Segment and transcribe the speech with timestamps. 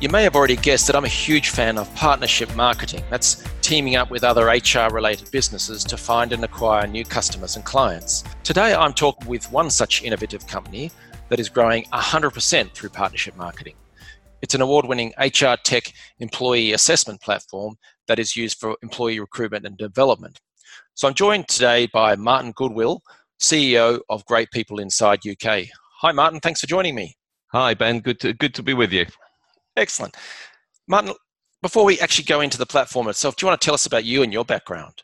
[0.00, 3.02] You may have already guessed that I'm a huge fan of partnership marketing.
[3.10, 7.64] That's teaming up with other HR related businesses to find and acquire new customers and
[7.64, 8.22] clients.
[8.44, 10.92] Today, I'm talking with one such innovative company
[11.30, 13.74] that is growing 100% through partnership marketing.
[14.40, 17.74] It's an award winning HR tech employee assessment platform
[18.06, 20.38] that is used for employee recruitment and development.
[20.94, 23.02] So I'm joined today by Martin Goodwill,
[23.40, 25.64] CEO of Great People Inside UK.
[26.02, 26.38] Hi, Martin.
[26.38, 27.16] Thanks for joining me.
[27.50, 27.98] Hi, Ben.
[27.98, 29.06] Good to, good to be with you.
[29.78, 30.16] Excellent.
[30.88, 31.14] Martin,
[31.62, 34.04] before we actually go into the platform itself, do you want to tell us about
[34.04, 35.02] you and your background?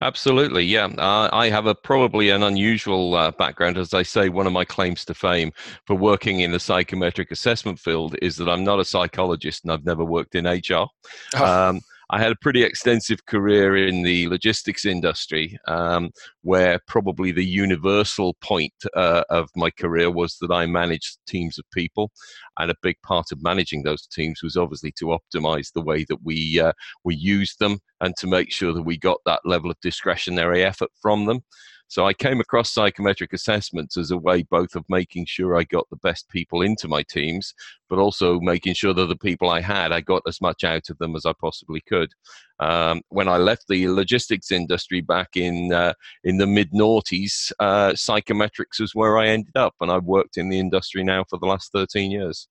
[0.00, 0.86] Absolutely, yeah.
[0.86, 4.28] Uh, I have a probably an unusual uh, background, as I say.
[4.28, 5.52] One of my claims to fame
[5.86, 9.84] for working in the psychometric assessment field is that I'm not a psychologist and I've
[9.84, 10.86] never worked in HR.
[11.34, 11.44] Oh.
[11.44, 16.10] Um, I had a pretty extensive career in the logistics industry, um,
[16.42, 21.64] where probably the universal point uh, of my career was that I managed teams of
[21.72, 22.12] people,
[22.58, 26.22] and a big part of managing those teams was obviously to optimize the way that
[26.22, 29.80] we uh, we used them and to make sure that we got that level of
[29.80, 31.40] discretionary effort from them.
[31.88, 35.88] So I came across psychometric assessments as a way both of making sure I got
[35.90, 37.54] the best people into my teams,
[37.88, 40.98] but also making sure that the people I had, I got as much out of
[40.98, 42.10] them as I possibly could.
[42.58, 47.90] Um, when I left the logistics industry back in uh, in the mid noughties, uh,
[47.90, 51.46] psychometrics was where I ended up, and I've worked in the industry now for the
[51.46, 52.48] last 13 years.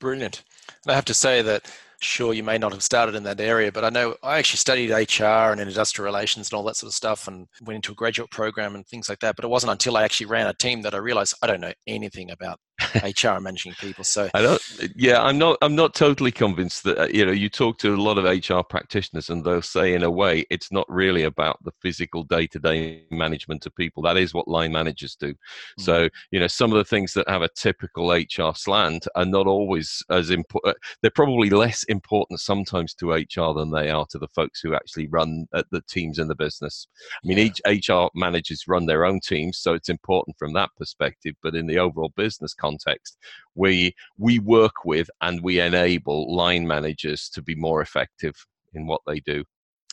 [0.00, 0.44] Brilliant.
[0.84, 3.72] And I have to say that sure you may not have started in that area
[3.72, 6.94] but i know i actually studied hr and industrial relations and all that sort of
[6.94, 9.96] stuff and went into a graduate program and things like that but it wasn't until
[9.96, 12.60] i actually ran a team that i realized i don't know anything about
[12.94, 14.04] HR managing people.
[14.04, 14.62] So I don't.
[14.94, 15.58] Yeah, I'm not.
[15.62, 17.32] I'm not totally convinced that uh, you know.
[17.32, 20.70] You talk to a lot of HR practitioners, and they'll say, in a way, it's
[20.70, 24.02] not really about the physical day-to-day management of people.
[24.02, 25.32] That is what line managers do.
[25.32, 25.82] Mm-hmm.
[25.82, 29.46] So you know, some of the things that have a typical HR slant are not
[29.48, 30.76] always as important.
[30.76, 34.74] Uh, they're probably less important sometimes to HR than they are to the folks who
[34.74, 36.86] actually run uh, the teams in the business.
[37.24, 37.70] I mean, yeah.
[37.70, 41.34] each HR managers run their own teams, so it's important from that perspective.
[41.42, 43.18] But in the overall business context context,
[43.54, 48.34] we we work with and we enable line managers to be more effective
[48.74, 49.44] in what they do.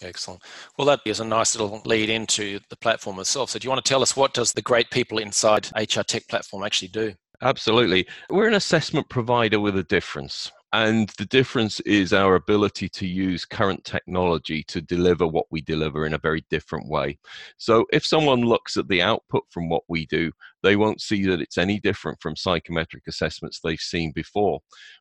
[0.01, 0.41] Excellent.
[0.77, 3.49] Well, that is a nice little lead into the platform itself.
[3.49, 6.27] So, do you want to tell us what does the great people inside HR Tech
[6.27, 7.13] platform actually do?
[7.41, 8.07] Absolutely.
[8.29, 10.51] We're an assessment provider with a difference.
[10.75, 16.05] And the difference is our ability to use current technology to deliver what we deliver
[16.05, 17.17] in a very different way.
[17.57, 21.39] So, if someone looks at the output from what we do, they won't see that
[21.39, 24.59] it's any different from psychometric assessments they've seen before.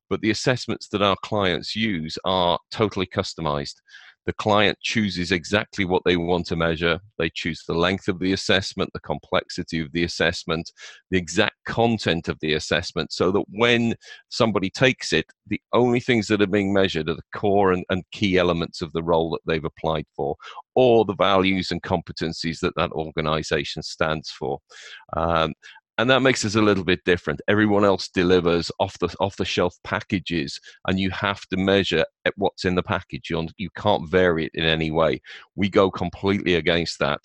[0.09, 3.81] But the assessments that our clients use are totally customized
[4.27, 7.01] the client chooses exactly what they want to measure.
[7.19, 10.73] They choose the length of the assessment, the complexity of the assessment,
[11.11, 13.95] the exact content of the assessment, so that when
[14.29, 18.03] somebody takes it, the only things that are being measured are the core and, and
[18.13, 20.37] key elements of the role that they've applied for,
[20.75, 24.59] or the values and competencies that that organization stands for.
[25.17, 25.53] Um,
[25.99, 27.41] and that makes us a little bit different.
[27.47, 32.05] Everyone else delivers off the off the shelf packages and you have to measure
[32.37, 33.31] what's in the package.
[33.31, 35.21] You, you can't vary it in any way.
[35.55, 37.21] We go completely against that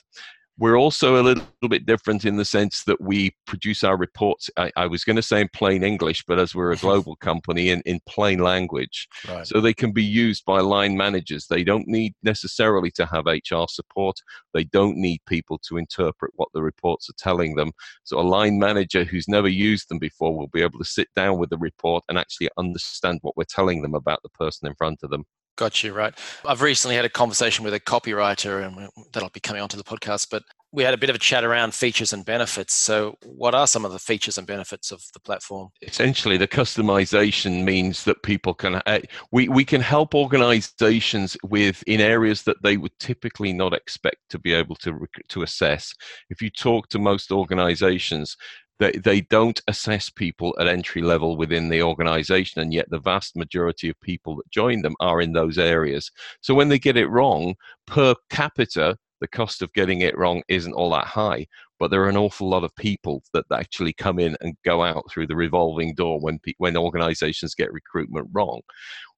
[0.60, 4.50] we're also a little bit different in the sense that we produce our reports.
[4.58, 7.70] I, I was going to say in plain English, but as we're a global company,
[7.70, 9.08] in, in plain language.
[9.28, 9.48] Right.
[9.48, 11.48] So they can be used by line managers.
[11.48, 14.18] They don't need necessarily to have HR support.
[14.54, 17.72] They don't need people to interpret what the reports are telling them.
[18.04, 21.40] So a line manager who's never used them before will be able to sit down
[21.40, 25.04] with the report and actually understand what we're telling them about the person in front
[25.04, 25.24] of them.
[25.60, 26.18] Got you right.
[26.46, 30.28] I've recently had a conversation with a copywriter, and that'll be coming onto the podcast.
[30.32, 32.74] But we had a bit of a chat around features and benefits.
[32.74, 35.68] So, what are some of the features and benefits of the platform?
[35.82, 39.00] Essentially, the customization means that people can uh,
[39.34, 44.40] we we can help organizations with in areas that they would typically not expect to
[44.40, 45.94] be able to to assess.
[46.30, 48.38] If you talk to most organizations,
[48.80, 53.36] they, they don't assess people at entry level within the organization, and yet the vast
[53.36, 56.10] majority of people that join them are in those areas.
[56.42, 57.56] So when they get it wrong,
[57.88, 61.46] per capita, the cost of getting it wrong isn't all that high.
[61.78, 65.04] but there are an awful lot of people that actually come in and go out
[65.10, 68.62] through the revolving door when when organizations get recruitment wrong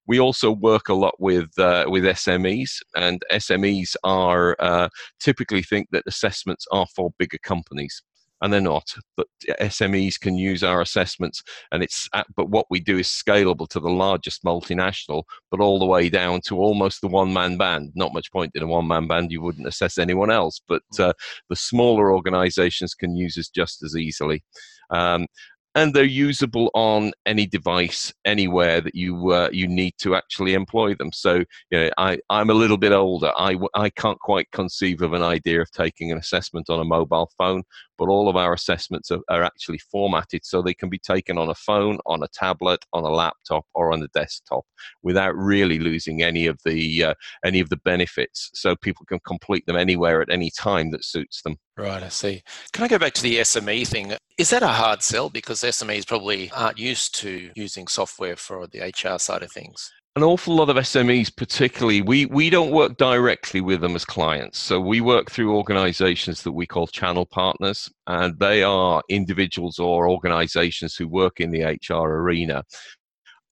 [0.08, 5.88] we also work a lot with uh, with SMEs, and SMEs are uh, typically think
[5.92, 8.02] that assessments are for bigger companies
[8.42, 8.94] and they're not.
[9.16, 9.28] But
[9.60, 13.80] SMEs can use our assessments, and it's at, but what we do is scalable to
[13.80, 17.92] the largest multinational, but all the way down to almost the one-man band.
[17.96, 20.62] Not much point in a one-man band; you wouldn't assess anyone else.
[20.68, 21.10] But mm.
[21.10, 21.14] uh,
[21.50, 24.44] the smaller organisations can use us just as easily.
[24.90, 25.28] Um,
[25.76, 30.94] and they're usable on any device anywhere that you uh, you need to actually employ
[30.96, 35.02] them so you know i i'm a little bit older i i can't quite conceive
[35.02, 37.64] of an idea of taking an assessment on a mobile phone
[38.02, 41.50] but all of our assessments are, are actually formatted so they can be taken on
[41.50, 44.66] a phone on a tablet on a laptop or on a desktop
[45.04, 47.14] without really losing any of the uh,
[47.46, 51.44] any of the benefits so people can complete them anywhere at any time that suits
[51.44, 52.44] them Right, I see.
[52.74, 54.14] Can I go back to the SME thing?
[54.38, 58.82] Is that a hard sell because SMEs probably aren't used to using software for the
[58.82, 59.92] HR side of things?
[60.18, 64.60] An awful lot of SMEs, particularly, we, we don't work directly with them as clients.
[64.60, 70.10] So we work through organizations that we call channel partners, and they are individuals or
[70.10, 72.66] organizations who work in the HR arena.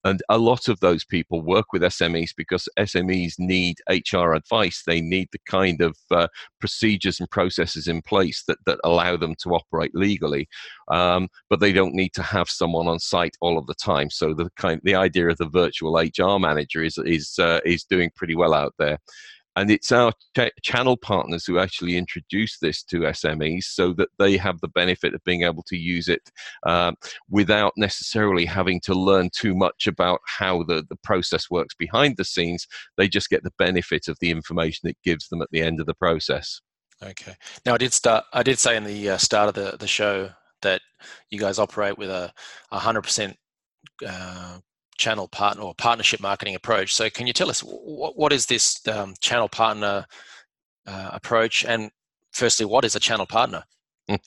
[0.04, 4.82] And a lot of those people work with SMEs because SMEs need HR advice.
[4.86, 9.34] They need the kind of uh, procedures and processes in place that, that allow them
[9.42, 10.48] to operate legally.
[10.90, 14.10] Um, but they don't need to have someone on site all of the time.
[14.10, 18.10] So the kind, the idea of the virtual HR manager is is uh, is doing
[18.16, 18.98] pretty well out there
[19.56, 24.36] and it's our ch- channel partners who actually introduce this to SMEs so that they
[24.36, 26.22] have the benefit of being able to use it
[26.66, 26.94] um,
[27.28, 32.24] without necessarily having to learn too much about how the, the process works behind the
[32.24, 32.66] scenes.
[32.96, 35.86] They just get the benefit of the information it gives them at the end of
[35.86, 36.60] the process.
[37.02, 37.34] Okay.
[37.64, 38.24] Now I did start.
[38.32, 40.30] I did say in the uh, start of the, the show
[40.62, 40.82] that
[41.30, 42.30] you guys operate with a
[42.70, 43.36] hundred percent
[44.06, 44.58] uh,
[45.00, 46.94] channel partner or partnership marketing approach.
[46.94, 50.06] So, can you tell us what, what is this um, channel partner
[50.86, 51.64] uh, approach?
[51.64, 51.90] And
[52.30, 53.64] firstly, what is a channel partner?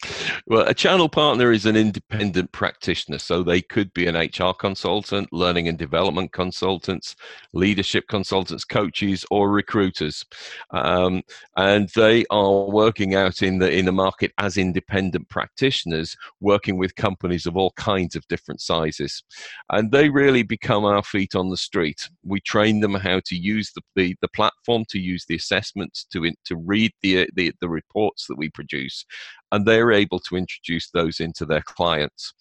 [0.45, 3.17] Well, a channel partner is an independent practitioner.
[3.17, 7.15] So they could be an HR consultant, learning and development consultants,
[7.53, 10.25] leadership consultants, coaches, or recruiters.
[10.71, 11.23] Um,
[11.55, 16.95] and they are working out in the, in the market as independent practitioners, working with
[16.95, 19.23] companies of all kinds of different sizes.
[19.69, 22.09] And they really become our feet on the street.
[22.23, 26.29] We train them how to use the, the, the platform, to use the assessments, to,
[26.45, 29.05] to read the, the, the reports that we produce
[29.53, 32.33] and they're able to introduce those into their clients.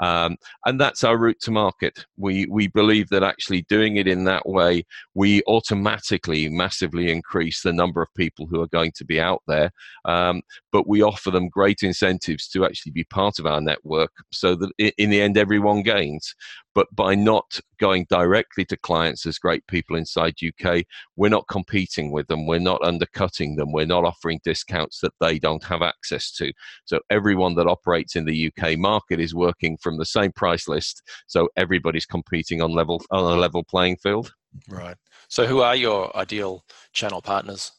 [0.00, 2.06] Um, and that's our route to market.
[2.16, 4.84] We, we believe that actually doing it in that way,
[5.14, 9.72] we automatically massively increase the number of people who are going to be out there.
[10.04, 14.54] Um, but we offer them great incentives to actually be part of our network so
[14.54, 16.34] that in the end, everyone gains.
[16.74, 20.84] But by not going directly to clients as great people inside UK,
[21.16, 22.46] we're not competing with them.
[22.46, 23.72] We're not undercutting them.
[23.72, 26.52] We're not offering discounts that they don't have access to.
[26.84, 31.02] So everyone that operates in the UK market is working from the same price list.
[31.26, 34.32] So everybody's competing on level on a level playing field.
[34.68, 34.96] Right.
[35.28, 37.72] So who are your ideal channel partners?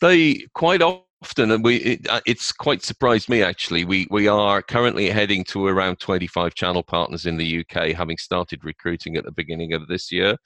[0.00, 3.84] They quite often often, we it, uh, it's quite surprised me actually.
[3.84, 8.64] We we are currently heading to around 25 channel partners in the UK, having started
[8.64, 10.36] recruiting at the beginning of this year,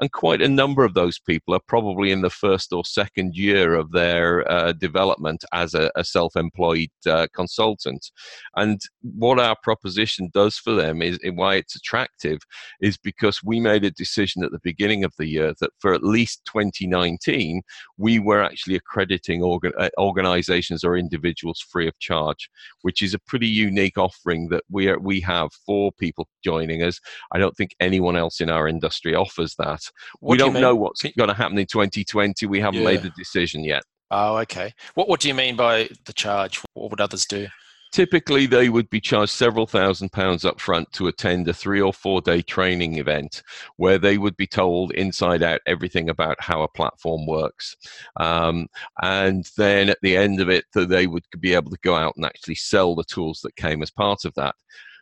[0.00, 3.74] and quite a number of those people are probably in the first or second year
[3.74, 8.10] of their uh, development as a, a self-employed uh, consultant.
[8.54, 12.38] And what our proposition does for them is why it's attractive
[12.80, 16.04] is because we made a decision at the beginning of the year that for at
[16.04, 17.62] least 2019
[17.96, 22.48] we were actually accrediting organ, uh, organizations or individuals free of charge,
[22.82, 27.00] which is a pretty unique offering that we are, we have for people joining us.
[27.32, 29.80] I don't think anyone else in our industry offers that.
[30.20, 32.46] What we do don't know what's going to happen in 2020.
[32.46, 32.86] We haven't yeah.
[32.86, 33.82] made the decision yet.
[34.10, 34.72] Oh, okay.
[34.94, 36.60] What what do you mean by the charge?
[36.74, 37.46] What would others do?
[37.92, 41.92] Typically, they would be charged several thousand pounds up front to attend a three or
[41.92, 43.42] four day training event
[43.76, 47.76] where they would be told inside out everything about how a platform works.
[48.16, 48.68] Um,
[49.02, 52.24] and then at the end of it, they would be able to go out and
[52.24, 54.54] actually sell the tools that came as part of that.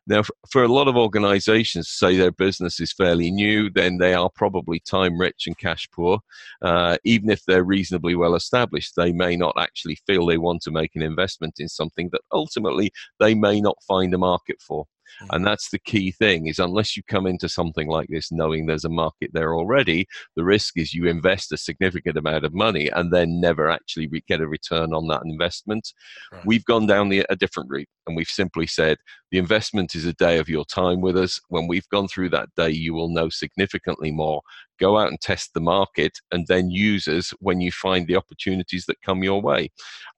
[0.08, 4.30] Now, for a lot of organizations, say their business is fairly new, then they are
[4.34, 6.20] probably time rich and cash poor.
[6.62, 10.70] Uh, even if they're reasonably well established, they may not actually feel they want to
[10.70, 14.86] make an investment in something that ultimately they may not find a market for.
[15.22, 15.36] Mm-hmm.
[15.36, 18.84] And that's the key thing is unless you come into something like this knowing there's
[18.84, 23.12] a market there already, the risk is you invest a significant amount of money and
[23.12, 25.92] then never actually get a return on that investment.
[26.32, 26.46] Right.
[26.46, 28.98] We've gone down the, a different route and we've simply said
[29.30, 31.38] the investment is a day of your time with us.
[31.48, 34.40] When we've gone through that day, you will know significantly more.
[34.80, 38.86] Go out and test the market and then use us when you find the opportunities
[38.86, 39.70] that come your way.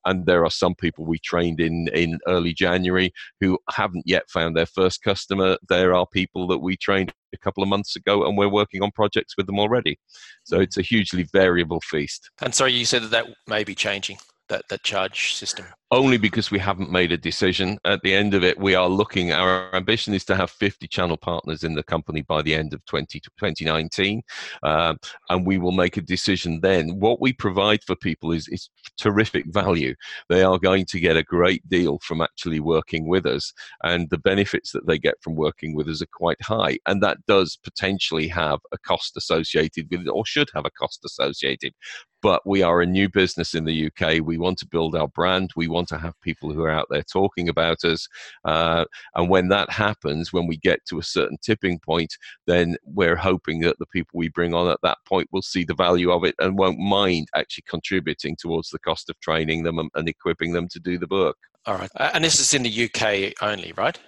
[0.04, 4.56] And there are some people we trained in in early January who haven't yet found
[4.56, 5.58] their first customer.
[5.68, 8.92] There are people that we trained a couple of months ago and we're working on
[8.92, 9.98] projects with them already.
[10.44, 12.30] So it's a hugely variable feast.
[12.40, 14.18] And sorry, you said that that may be changing
[14.48, 15.66] that, that charge system?
[15.92, 17.76] Only because we haven't made a decision.
[17.84, 21.16] At the end of it, we are looking, our ambition is to have 50 channel
[21.16, 24.22] partners in the company by the end of 20, 2019.
[24.62, 24.98] Um,
[25.30, 27.00] and we will make a decision then.
[27.00, 29.96] What we provide for people is, is terrific value.
[30.28, 33.52] They are going to get a great deal from actually working with us.
[33.82, 36.78] And the benefits that they get from working with us are quite high.
[36.86, 41.04] And that does potentially have a cost associated with it, or should have a cost
[41.04, 41.74] associated
[42.22, 44.24] but we are a new business in the UK.
[44.24, 45.50] We want to build our brand.
[45.56, 48.06] We want to have people who are out there talking about us.
[48.44, 48.84] Uh,
[49.14, 53.60] and when that happens, when we get to a certain tipping point, then we're hoping
[53.60, 56.34] that the people we bring on at that point will see the value of it
[56.38, 60.68] and won't mind actually contributing towards the cost of training them and, and equipping them
[60.68, 61.36] to do the book.
[61.66, 61.90] All right.
[61.96, 63.98] And this is in the UK only, right?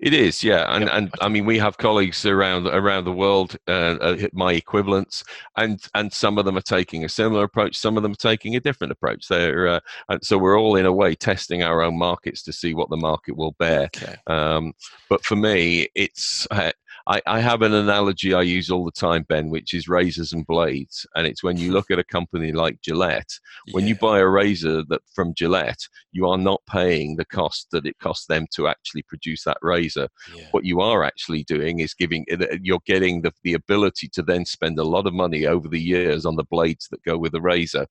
[0.00, 3.96] It is, yeah, and and I mean we have colleagues around around the world, uh,
[4.00, 5.24] uh, my equivalents,
[5.56, 8.56] and and some of them are taking a similar approach, some of them are taking
[8.56, 9.28] a different approach.
[9.28, 9.80] They're uh,
[10.22, 13.36] so we're all in a way testing our own markets to see what the market
[13.36, 13.90] will bear.
[13.96, 14.16] Okay.
[14.26, 14.72] Um,
[15.08, 16.72] but for me, it's uh,
[17.06, 20.46] I, I have an analogy I use all the time, Ben, which is razors and
[20.46, 21.06] blades.
[21.14, 23.38] And it's when you look at a company like Gillette,
[23.72, 23.90] when yeah.
[23.90, 27.98] you buy a razor that from Gillette, you are not paying the cost that it
[27.98, 30.08] costs them to actually produce that razor.
[30.34, 30.44] Yeah.
[30.52, 34.44] What you are actually doing is giving uh, you're getting the, the ability to then
[34.44, 37.40] spend a lot of money over the years on the blades that go with the
[37.40, 37.86] razor.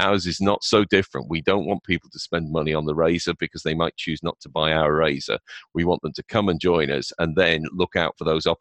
[0.00, 1.30] Ours is not so different.
[1.30, 4.38] We don't want people to spend money on the razor because they might choose not
[4.40, 5.38] to buy our razor.
[5.74, 8.55] We want them to come and join us and then look out for those opportunities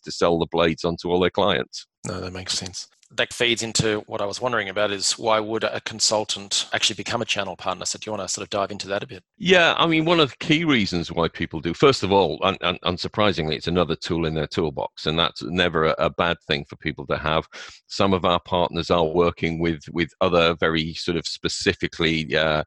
[0.00, 1.86] to sell the blades onto all their clients.
[2.06, 5.64] No, that makes sense that feeds into what I was wondering about is why would
[5.64, 7.84] a consultant actually become a channel partner?
[7.84, 9.22] So do you want to sort of dive into that a bit?
[9.36, 12.56] Yeah, I mean, one of the key reasons why people do, first of all, un-
[12.62, 16.64] un- unsurprisingly, it's another tool in their toolbox, and that's never a, a, bad thing
[16.64, 17.46] for people to have.
[17.86, 22.62] Some of our partners are working with with other very sort of specifically uh,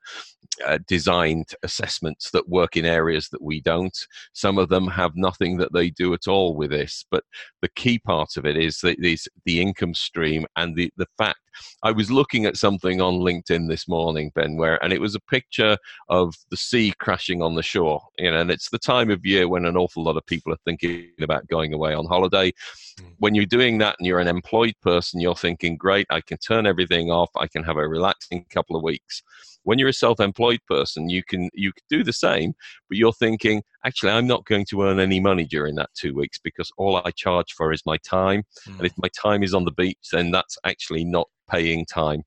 [0.66, 3.98] uh, designed assessments that work in areas that we don't.
[4.34, 7.06] Some of them have nothing that they do at all with this.
[7.12, 7.24] But
[7.62, 11.40] the key part of it is that is the income stream and the, the fact.
[11.84, 15.22] I was looking at something on LinkedIn this morning, Ben, where and it was a
[15.22, 15.78] picture
[16.10, 18.02] of the sea crashing on the shore.
[18.18, 20.60] You know, and it's the time of year when an awful lot of people are
[20.66, 22.52] thinking about going away on holiday.
[23.00, 23.14] Mm.
[23.20, 26.68] When you're doing that and you're an employed person, you're thinking, great, I can turn
[26.68, 29.24] everything off, I can have a relaxing couple of weeks
[29.66, 32.54] when you're a self-employed person you can you can do the same
[32.88, 36.40] but you're thinking actually i'm not going to earn any money during that two weeks
[36.42, 38.78] because all i charge for is my time mm.
[38.78, 42.24] and if my time is on the beach then that's actually not paying time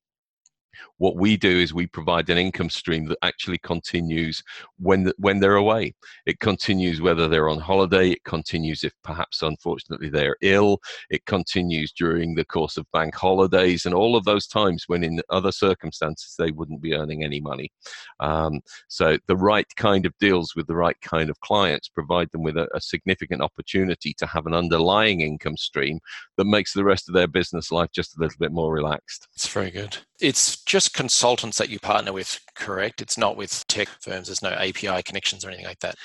[0.99, 4.43] what we do is we provide an income stream that actually continues
[4.79, 5.95] when the, when they're away.
[6.27, 8.11] It continues whether they're on holiday.
[8.11, 10.81] It continues if perhaps unfortunately they're ill.
[11.11, 15.21] It continues during the course of bank holidays and all of those times when in
[15.31, 17.71] other circumstances they wouldn't be earning any money.
[18.21, 22.43] Um, so the right kind of deals with the right kind of clients provide them
[22.43, 26.01] with a, a significant opportunity to have an underlying income stream
[26.37, 29.29] that makes the rest of their business life just a little bit more relaxed.
[29.35, 29.99] It's very good.
[30.21, 33.01] It's just consultants that you partner with, correct?
[33.01, 34.29] It's not with tech firms.
[34.29, 35.97] There's no API connections or anything like that.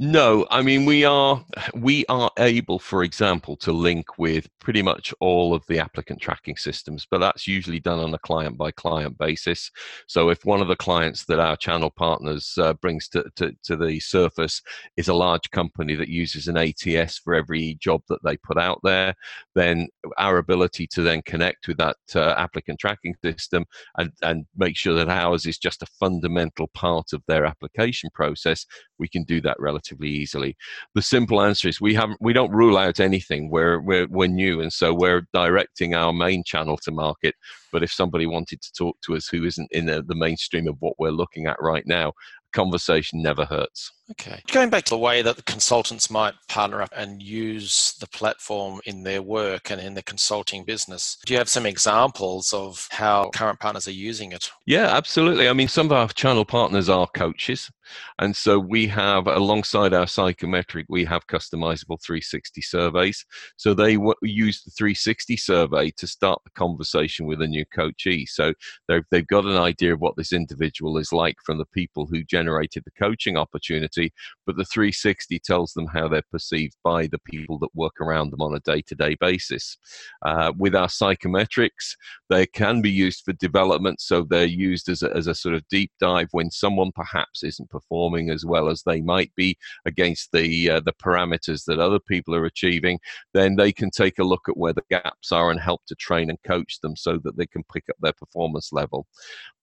[0.00, 5.12] No, I mean we are we are able, for example, to link with pretty much
[5.18, 9.18] all of the applicant tracking systems, but that's usually done on a client by client
[9.18, 9.72] basis.
[10.06, 13.76] So if one of the clients that our channel partners uh, brings to, to, to
[13.76, 14.62] the surface
[14.96, 18.78] is a large company that uses an ATS for every job that they put out
[18.84, 19.14] there,
[19.56, 23.64] then our ability to then connect with that uh, applicant tracking system
[23.96, 28.64] and, and make sure that ours is just a fundamental part of their application process,
[29.00, 30.56] we can do that relatively relatively easily.
[30.94, 33.50] The simple answer is we haven't we don't rule out anything.
[33.50, 37.34] We're we're we're new, and so we're directing our main channel to market.
[37.72, 40.76] But if somebody wanted to talk to us who isn't in the, the mainstream of
[40.80, 42.12] what we're looking at right now,
[42.52, 43.92] conversation never hurts.
[44.12, 44.42] Okay.
[44.50, 48.80] Going back to the way that the consultants might partner up and use the platform
[48.86, 53.30] in their work and in the consulting business, do you have some examples of how
[53.34, 54.50] current partners are using it?
[54.66, 55.48] Yeah, absolutely.
[55.48, 57.70] I mean, some of our channel partners are coaches.
[58.18, 63.24] And so we have, alongside our psychometric, we have customizable 360 surveys.
[63.56, 68.26] So they w- use the 360 survey to start the conversation with a new coachee.
[68.26, 68.52] So
[68.88, 72.22] they've, they've got an idea of what this individual is like from the people who
[72.24, 73.97] generated the coaching opportunity,
[74.46, 78.40] but the 360 tells them how they're perceived by the people that work around them
[78.40, 79.76] on a day to day basis.
[80.24, 81.94] Uh, with our psychometrics,
[82.30, 84.00] they can be used for development.
[84.00, 87.70] So they're used as a, as a sort of deep dive when someone perhaps isn't
[87.70, 92.34] performing as well as they might be against the uh, the parameters that other people
[92.34, 92.98] are achieving,
[93.34, 96.30] then they can take a look at where the gaps are and help to train
[96.30, 99.06] and coach them so that they can pick up their performance level.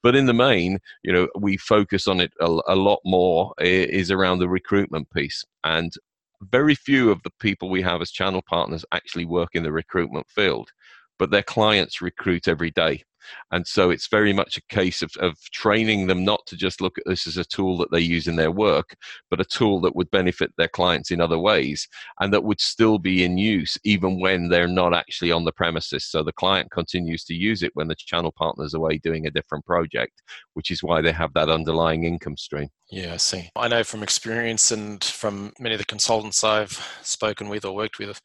[0.05, 4.11] But in the main, you know, we focus on it a, a lot more is
[4.11, 5.43] around the recruitment piece.
[5.63, 5.91] And
[6.43, 10.27] very few of the people we have as channel partners actually work in the recruitment
[10.29, 10.69] field
[11.17, 13.03] but their clients recruit every day
[13.51, 16.97] and so it's very much a case of, of training them not to just look
[16.97, 18.95] at this as a tool that they use in their work,
[19.29, 21.87] but a tool that would benefit their clients in other ways
[22.19, 26.05] and that would still be in use even when they're not actually on the premises.
[26.05, 29.65] So the client continues to use it when the channel partner's away doing a different
[29.65, 30.21] project,
[30.53, 32.69] which is why they have that underlying income stream.
[32.91, 33.49] Yeah, I see.
[33.55, 37.97] I know from experience and from many of the consultants I've spoken with or worked
[37.97, 38.21] with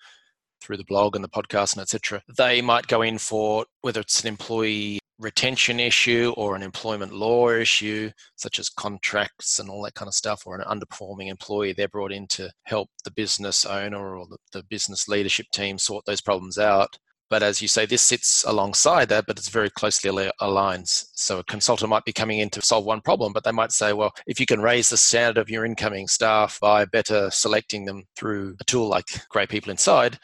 [0.61, 2.23] through the blog and the podcast and etc.
[2.37, 7.51] They might go in for whether it's an employee retention issue or an employment law
[7.51, 11.89] issue, such as contracts and all that kind of stuff, or an underperforming employee, they're
[11.89, 16.23] brought in to help the business owner or the, the business leadership team sort those
[16.23, 16.97] problems out.
[17.29, 20.89] But as you say, this sits alongside that, but it's very closely aligned.
[20.89, 23.93] So a consultant might be coming in to solve one problem, but they might say,
[23.93, 28.03] well, if you can raise the standard of your incoming staff by better selecting them
[28.17, 30.19] through a tool like Great People Inside,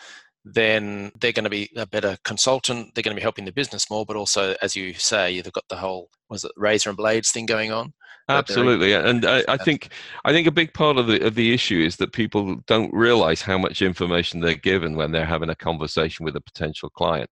[0.47, 2.95] then they're going to be a better consultant.
[2.95, 5.65] They're going to be helping the business more, but also, as you say, they've got
[5.69, 7.93] the whole was it razor and blades thing going on.
[8.29, 9.93] Absolutely, and I, I, think
[10.25, 13.43] I think a big part of the of the issue is that people don't realize
[13.43, 17.31] how much information they're given when they're having a conversation with a potential client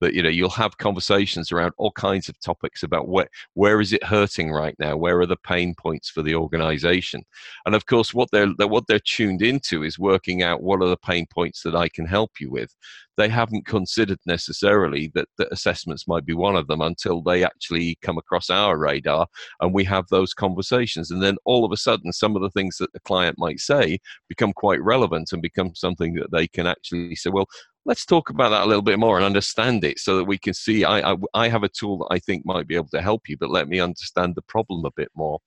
[0.00, 3.92] that you know you'll have conversations around all kinds of topics about where where is
[3.92, 4.96] it hurting right now?
[4.96, 7.24] Where are the pain points for the organization?
[7.66, 10.96] And of course what they're what they're tuned into is working out what are the
[10.96, 12.74] pain points that I can help you with.
[13.16, 17.98] They haven't considered necessarily that, that assessments might be one of them until they actually
[18.00, 19.26] come across our radar
[19.60, 21.10] and we have those conversations.
[21.10, 23.98] And then all of a sudden some of the things that the client might say
[24.28, 27.48] become quite relevant and become something that they can actually say well
[27.84, 30.54] let's talk about that a little bit more and understand it so that we can
[30.54, 33.28] see I, I, I have a tool that I think might be able to help
[33.28, 35.40] you, but let me understand the problem a bit more.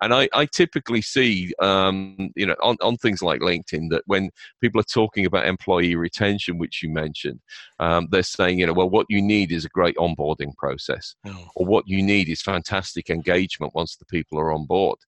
[0.00, 4.30] And I, I typically see, um, you know, on, on things like LinkedIn that when
[4.60, 7.40] people are talking about employee retention, which you mentioned,
[7.78, 11.48] um, they're saying, you know, well, what you need is a great onboarding process, oh.
[11.54, 14.98] or what you need is fantastic engagement once the people are on board.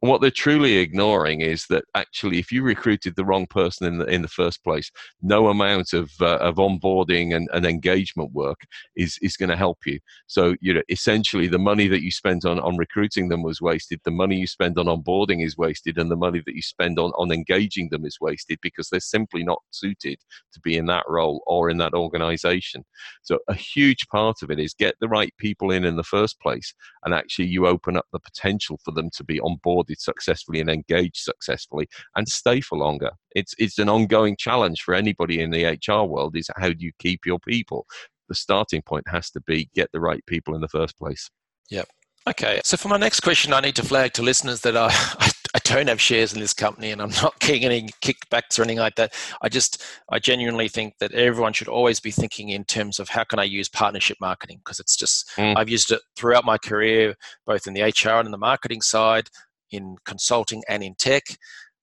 [0.00, 3.98] And what they're truly ignoring is that actually, if you recruited the wrong person in
[3.98, 4.90] the in the first place,
[5.22, 8.60] no amount of uh, of onboarding and, and engagement work
[8.94, 9.98] is is going to help you.
[10.28, 14.00] So you know, essentially, the money that you spent on on recruiting them was wasted.
[14.04, 17.10] The money you spend on onboarding is wasted, and the money that you spend on
[17.18, 20.20] on engaging them is wasted because they're simply not suited
[20.52, 22.84] to be in that role or in that organization.
[23.22, 26.38] So a huge part of it is get the right people in in the first
[26.40, 26.72] place,
[27.04, 30.60] and actually, you open up the potential for them to be on board onboarded successfully
[30.60, 33.10] and engaged successfully and stay for longer.
[33.34, 36.92] It's it's an ongoing challenge for anybody in the HR world is how do you
[36.98, 37.86] keep your people?
[38.28, 41.28] The starting point has to be get the right people in the first place.
[41.70, 41.88] Yep.
[42.28, 45.30] Okay, so for my next question, I need to flag to listeners that I, I,
[45.54, 48.80] I, don't have shares in this company and I'm not getting any kickbacks or anything
[48.80, 49.14] like that.
[49.40, 53.24] I just, I genuinely think that everyone should always be thinking in terms of how
[53.24, 55.54] can I use partnership marketing because it's just, mm.
[55.56, 57.14] I've used it throughout my career,
[57.46, 59.30] both in the HR and in the marketing side
[59.70, 61.24] in consulting and in tech,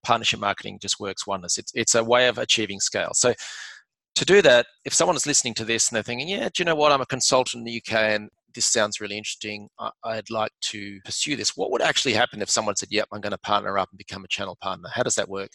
[0.03, 1.57] partnership marketing just works wonders.
[1.57, 3.11] It's, it's a way of achieving scale.
[3.13, 3.33] So
[4.15, 6.65] to do that, if someone is listening to this and they're thinking, yeah, do you
[6.65, 6.91] know what?
[6.91, 9.67] I'm a consultant in the UK and this sounds really interesting.
[10.03, 11.57] I'd like to pursue this.
[11.57, 14.23] What would actually happen if someone said, yep, I'm going to partner up and become
[14.23, 14.89] a channel partner?
[14.93, 15.51] How does that work?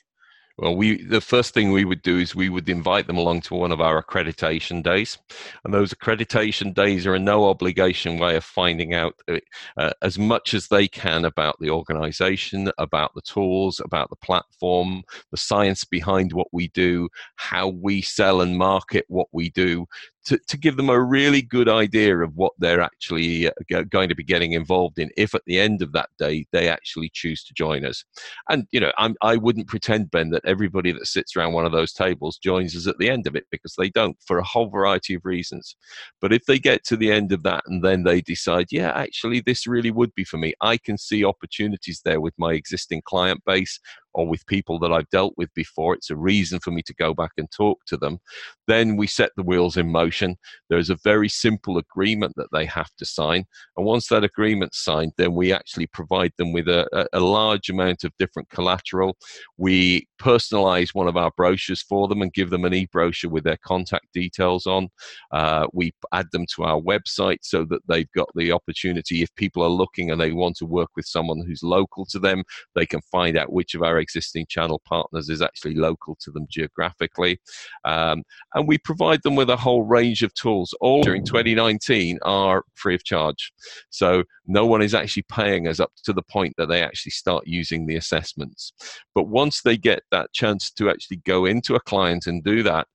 [0.61, 3.55] Well, we the first thing we would do is we would invite them along to
[3.55, 5.17] one of our accreditation days,
[5.65, 9.39] and those accreditation days are a no obligation way of finding out uh,
[9.79, 15.03] uh, as much as they can about the organisation, about the tools, about the platform,
[15.31, 19.87] the science behind what we do, how we sell and market what we do,
[20.31, 24.15] to, to give them a really good idea of what they're actually uh, going to
[24.15, 27.53] be getting involved in if at the end of that day they actually choose to
[27.53, 28.05] join us.
[28.49, 31.73] And, you know, I'm, I wouldn't pretend, Ben, that everybody that sits around one of
[31.73, 34.69] those tables joins us at the end of it because they don't for a whole
[34.69, 35.75] variety of reasons.
[36.21, 39.41] But if they get to the end of that and then they decide, yeah, actually,
[39.41, 43.43] this really would be for me, I can see opportunities there with my existing client
[43.45, 43.81] base
[44.15, 45.95] or with people that I've dealt with before.
[45.95, 48.19] It's a reason for me to go back and talk to them.
[48.67, 50.37] Then we set the wheels in motion.
[50.69, 53.45] There's a very simple agreement that they have to sign.
[53.77, 58.05] And once that agreement's signed, then we actually provide them with a, a large amount
[58.05, 59.17] of different collateral.
[59.57, 63.45] We personalize one of our brochures for them and give them an e brochure with
[63.45, 64.89] their contact details on.
[65.33, 69.63] Uh, we add them to our website so that they've got the opportunity, if people
[69.63, 72.43] are looking and they want to work with someone who's local to them,
[72.75, 76.47] they can find out which of our existing channel partners is actually local to them
[76.51, 77.41] geographically.
[77.85, 80.75] Um, and we provide them with a whole range of tools.
[80.81, 83.53] All during 2019 are free of charge.
[83.91, 87.47] So no one is actually paying us up to the point that they actually start
[87.47, 88.73] using the assessments.
[89.15, 92.87] But once they get that chance to actually go into a client and do that,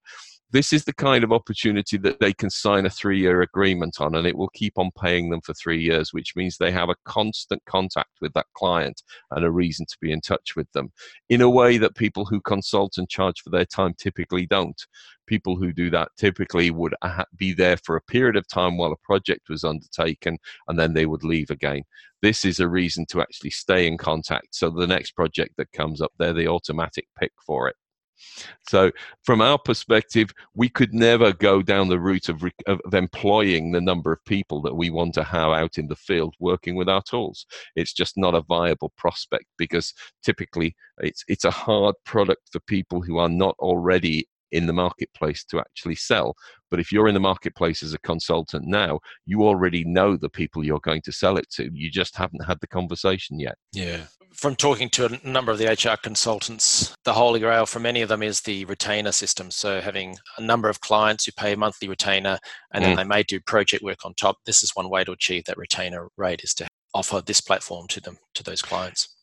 [0.52, 4.16] this is the kind of opportunity that they can sign a three year agreement on
[4.16, 6.96] and it will keep on paying them for three years, which means they have a
[7.06, 10.92] constant contact with that client and a reason to be in touch with them
[11.30, 14.86] in a way that people who consult and charge for their time typically don't.
[15.28, 16.94] People who do that typically would
[17.36, 21.08] be there for a period of time while a project was undertaken and then they
[21.08, 21.82] would leave again.
[22.22, 24.50] This is a reason to actually stay in contact.
[24.52, 27.76] So the next project that comes up, they're the automatic pick for it.
[28.68, 28.92] So,
[29.24, 34.12] from our perspective, we could never go down the route of, of, employing the number
[34.12, 37.46] of people that we want to have out in the field working with our tools.
[37.76, 43.02] It's just not a viable prospect because typically it's it's a hard product for people
[43.02, 46.36] who are not already in the marketplace to actually sell.
[46.72, 50.64] But if you're in the marketplace as a consultant now, you already know the people
[50.64, 51.70] you're going to sell it to.
[51.74, 53.58] You just haven't had the conversation yet.
[53.74, 54.06] Yeah.
[54.36, 58.10] From talking to a number of the HR consultants, the holy grail for many of
[58.10, 59.50] them is the retainer system.
[59.50, 62.38] So having a number of clients who pay a monthly retainer
[62.74, 62.98] and then mm.
[62.98, 64.38] they may do project work on top.
[64.46, 68.02] This is one way to achieve that retainer rate is to offer this platform to
[68.02, 69.15] them to those clients.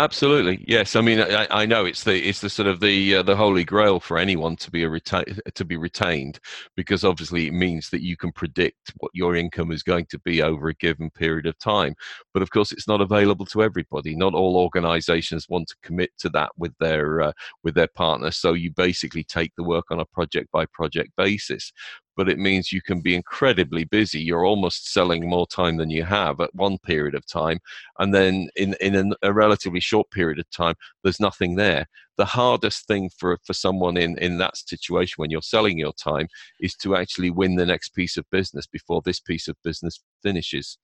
[0.00, 0.96] Absolutely, yes.
[0.96, 3.64] I mean, I, I, know it's the it's the sort of the uh, the holy
[3.64, 6.40] grail for anyone to be a reta- to be retained,
[6.74, 10.40] because obviously it means that you can predict what your income is going to be
[10.40, 11.94] over a given period of time.
[12.32, 14.16] But of course, it's not available to everybody.
[14.16, 17.32] Not all organisations want to commit to that with their uh,
[17.62, 18.30] with their partner.
[18.30, 21.74] So you basically take the work on a project by project basis
[22.20, 24.20] but it means you can be incredibly busy.
[24.20, 27.60] You're almost selling more time than you have at one period of time.
[27.98, 31.86] And then in, in a relatively short period of time, there's nothing there.
[32.18, 36.28] The hardest thing for, for someone in, in that situation when you're selling your time
[36.60, 40.76] is to actually win the next piece of business before this piece of business finishes.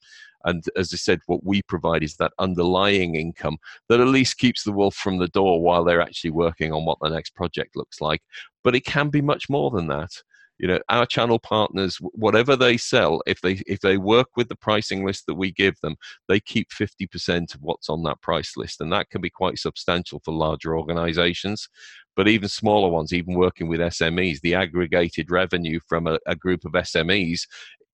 [0.47, 3.59] And as I said, what we provide is that underlying income
[3.91, 6.97] that at least keeps the wolf from the door while they're actually working on what
[7.03, 8.23] the next project looks like.
[8.65, 10.13] But it can be much more than that
[10.59, 14.57] you know our channel partners whatever they sell if they if they work with the
[14.57, 15.97] pricing list that we give them
[16.29, 20.21] they keep 50% of what's on that price list and that can be quite substantial
[20.25, 21.69] for larger organizations.
[22.15, 26.65] But even smaller ones even working with smes the aggregated revenue from a, a group
[26.65, 27.43] of smes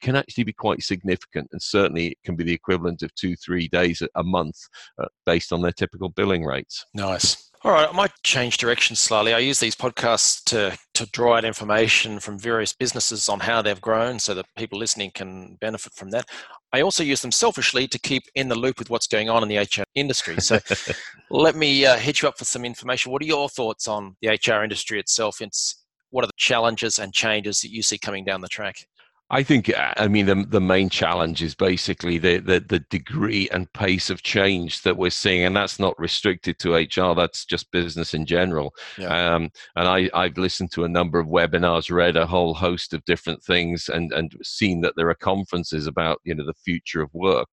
[0.00, 3.68] can actually be quite significant and certainly it can be the equivalent of two three
[3.68, 4.56] days a month
[4.98, 6.86] uh, based on their typical billing rates.
[6.94, 9.32] Nice all right, I might change direction slightly.
[9.32, 13.80] I use these podcasts to, to draw out information from various businesses on how they've
[13.80, 16.24] grown so that people listening can benefit from that.
[16.72, 19.48] I also use them selfishly to keep in the loop with what's going on in
[19.48, 20.40] the HR industry.
[20.40, 20.58] So
[21.30, 23.12] let me uh, hit you up for some information.
[23.12, 25.40] What are your thoughts on the HR industry itself?
[25.40, 28.86] It's, what are the challenges and changes that you see coming down the track?
[29.34, 33.48] I think, uh, I mean, the, the main challenge is basically the, the, the degree
[33.48, 37.14] and pace of change that we're seeing, and that's not restricted to HR.
[37.14, 38.74] That's just business in general.
[38.98, 39.34] Yeah.
[39.34, 43.02] Um, and I, I've listened to a number of webinars, read a whole host of
[43.06, 47.08] different things, and and seen that there are conferences about you know the future of
[47.14, 47.48] work.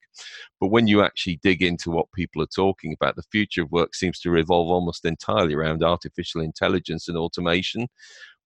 [0.60, 3.96] But when you actually dig into what people are talking about, the future of work
[3.96, 7.88] seems to revolve almost entirely around artificial intelligence and automation.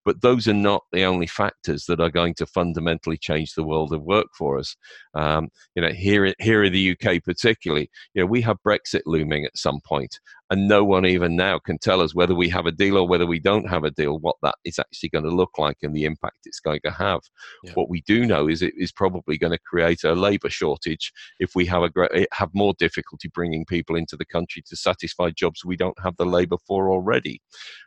[0.05, 3.93] But those are not the only factors that are going to fundamentally change the world
[3.93, 4.75] of work for us.
[5.13, 9.45] Um, you know, here here in the UK particularly, you know, we have Brexit looming
[9.45, 10.19] at some point,
[10.53, 13.25] and no one even now can tell us whether we have a deal or whether
[13.25, 16.05] we don't have a deal, what that is actually going to look like and the
[16.05, 17.21] impact it's going to have.
[17.63, 17.71] Yeah.
[17.73, 21.55] What we do know is it is probably going to create a labour shortage if
[21.55, 25.65] we have a eh, have more difficulty bringing people into the country to satisfy jobs
[25.65, 27.41] we don't have the labour for already.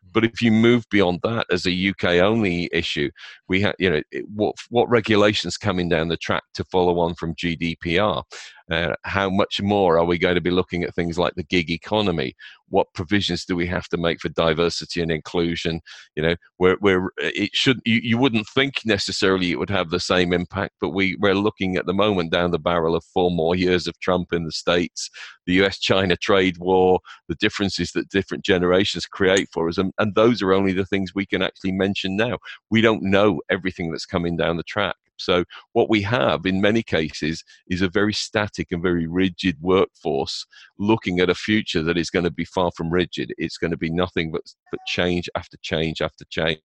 [0.04, 0.12] Mm.
[0.12, 3.12] But if you move beyond that as a UK only issue,
[3.48, 4.02] we have you know
[4.34, 8.24] what what regulations coming down the track to follow on from GDPR
[8.70, 11.70] uh, how much more are we going to be looking at things like the gig
[11.70, 12.34] economy?
[12.68, 15.80] What provisions do we have to make for diversity and inclusion?
[16.16, 20.00] You know, where where it should you, you wouldn't think necessarily it would have the
[20.00, 23.54] same impact, but we we're looking at the moment down the barrel of four more
[23.54, 25.10] years of Trump in the states,
[25.46, 26.98] the U.S.-China trade war,
[27.28, 31.14] the differences that different generations create for us, and, and those are only the things
[31.14, 32.38] we can actually mention now.
[32.70, 34.96] We don't know everything that's coming down the track.
[35.18, 40.46] So, what we have in many cases is a very static and very rigid workforce
[40.78, 43.32] looking at a future that is going to be far from rigid.
[43.38, 46.60] It's going to be nothing but, but change after change after change.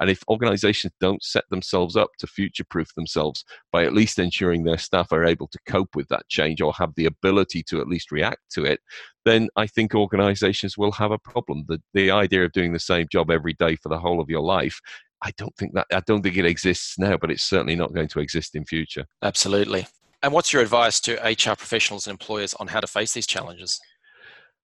[0.00, 4.64] And if organizations don't set themselves up to future proof themselves by at least ensuring
[4.64, 7.88] their staff are able to cope with that change or have the ability to at
[7.88, 8.80] least react to it,
[9.24, 11.64] then I think organizations will have a problem.
[11.68, 14.42] The, the idea of doing the same job every day for the whole of your
[14.42, 14.80] life
[15.22, 18.08] I don't think that I don't think it exists now, but it's certainly not going
[18.08, 19.04] to exist in future.
[19.22, 19.86] Absolutely.
[20.22, 23.80] And what's your advice to HR professionals and employers on how to face these challenges?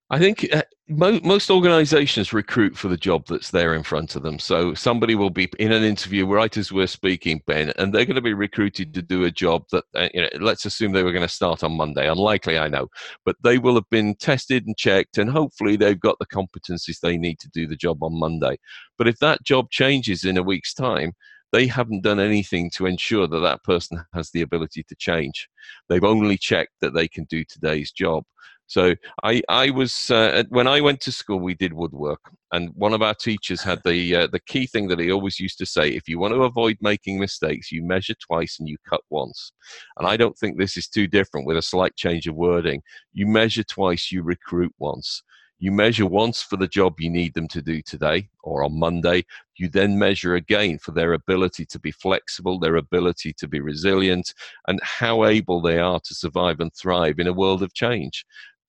[0.09, 4.23] I think uh, mo- most organizations recruit for the job that's there in front of
[4.23, 4.39] them.
[4.39, 8.15] So somebody will be in an interview right as we're speaking, Ben, and they're going
[8.15, 11.11] to be recruited to do a job that, uh, you know, let's assume they were
[11.11, 12.07] going to start on Monday.
[12.07, 12.87] Unlikely, I know,
[13.25, 17.17] but they will have been tested and checked, and hopefully they've got the competencies they
[17.17, 18.57] need to do the job on Monday.
[18.97, 21.13] But if that job changes in a week's time,
[21.51, 25.47] they haven't done anything to ensure that that person has the ability to change.
[25.87, 28.25] They've only checked that they can do today's job.
[28.67, 32.19] So I, I was uh, when I went to school, we did woodwork,
[32.51, 35.59] and one of our teachers had the uh, the key thing that he always used
[35.59, 39.01] to say: if you want to avoid making mistakes, you measure twice and you cut
[39.11, 39.51] once.
[39.97, 42.81] And I don't think this is too different with a slight change of wording.
[43.13, 45.21] You measure twice, you recruit once.
[45.57, 49.23] You measure once for the job you need them to do today or on Monday.
[49.55, 54.33] You then measure again for their ability to be flexible, their ability to be resilient,
[54.67, 58.25] and how able they are to survive and thrive in a world of change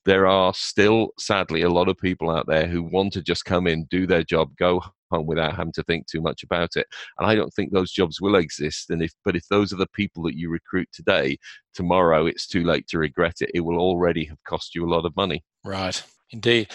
[0.06, 3.66] there are still, sadly, a lot of people out there who want to just come
[3.66, 6.86] in, do their job, go home without having to think too much about it.
[7.18, 8.90] And I don't think those jobs will exist.
[8.90, 11.36] And if, but if those are the people that you recruit today,
[11.74, 13.50] tomorrow it's too late to regret it.
[13.52, 15.44] It will already have cost you a lot of money.
[15.64, 16.68] Right, indeed.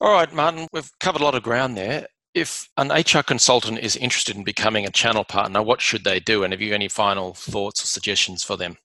[0.00, 2.06] All right, Martin, we've covered a lot of ground there.
[2.34, 6.44] If an HR consultant is interested in becoming a channel partner, what should they do?
[6.44, 8.76] And have you any final thoughts or suggestions for them?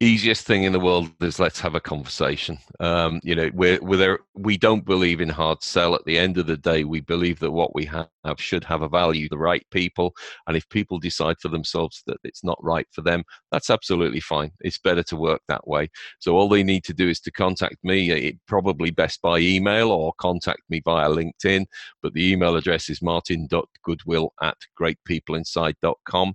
[0.00, 2.58] Easiest thing in the world is let's have a conversation.
[2.80, 5.94] Um, you know, we're, we're there, we don't believe in hard sell.
[5.94, 8.08] At the end of the day, we believe that what we have
[8.38, 10.14] should have a value, the right people.
[10.46, 14.52] And if people decide for themselves that it's not right for them, that's absolutely fine.
[14.60, 15.90] It's better to work that way.
[16.18, 19.90] So all they need to do is to contact me, it, probably best by email
[19.90, 21.66] or contact me via LinkedIn.
[22.02, 26.34] But the email address is martin.goodwill at greatpeopleinside.com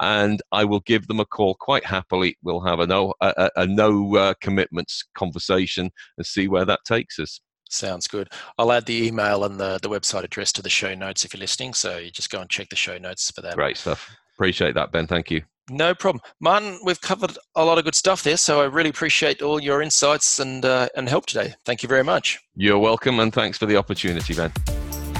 [0.00, 2.36] and I will give them a call quite happily.
[2.42, 7.18] We'll have a no a, a no uh, commitments conversation and see where that takes
[7.18, 7.40] us.
[7.68, 8.28] Sounds good.
[8.58, 11.40] I'll add the email and the, the website address to the show notes if you're
[11.40, 11.74] listening.
[11.74, 13.56] So you just go and check the show notes for that.
[13.56, 14.08] Great stuff.
[14.36, 15.06] Appreciate that, Ben.
[15.06, 15.42] Thank you.
[15.68, 16.78] No problem, Martin.
[16.84, 20.38] We've covered a lot of good stuff there, so I really appreciate all your insights
[20.38, 21.54] and uh, and help today.
[21.64, 22.38] Thank you very much.
[22.54, 24.52] You're welcome, and thanks for the opportunity, Ben.